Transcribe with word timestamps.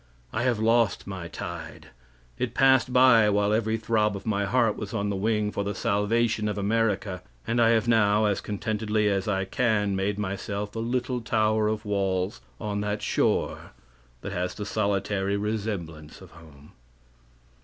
I 0.33 0.41
have 0.41 0.57
lost 0.57 1.05
my 1.05 1.27
tide; 1.27 1.89
it 2.39 2.55
passed 2.55 2.91
by 2.91 3.29
while 3.29 3.53
every 3.53 3.77
throb 3.77 4.15
of 4.15 4.25
my 4.25 4.45
heart 4.45 4.75
was 4.75 4.95
on 4.95 5.11
the 5.11 5.15
wing 5.15 5.51
for 5.51 5.63
the 5.63 5.75
salvation 5.75 6.47
of 6.47 6.57
America, 6.57 7.21
and 7.45 7.61
I 7.61 7.69
have 7.69 7.87
now, 7.87 8.25
as 8.25 8.41
contentedly 8.41 9.07
as 9.09 9.27
I 9.27 9.45
can, 9.45 9.95
made 9.95 10.17
myself 10.17 10.75
a 10.75 10.79
little 10.79 11.21
tower 11.21 11.67
of 11.67 11.85
walls 11.85 12.41
on 12.59 12.81
that 12.81 13.03
shore 13.03 13.73
that 14.21 14.31
has 14.31 14.55
the 14.55 14.65
solitary 14.65 15.37
resemblance 15.37 16.19
of 16.19 16.31
home." 16.31 16.71